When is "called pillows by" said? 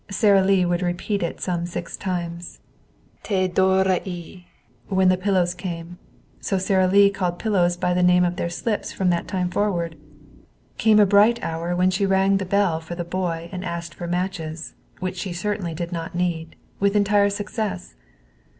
7.11-7.93